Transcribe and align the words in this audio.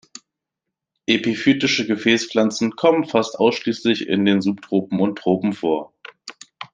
Epiphytische 1.05 1.85
Gefäßpflanzen 1.85 2.75
kommen 2.75 3.05
fast 3.05 3.37
ausschließlich 3.37 4.07
in 4.07 4.25
den 4.25 4.41
Subtropen 4.41 4.99
und 4.99 5.19
Tropen 5.19 5.53
vor. 5.53 5.93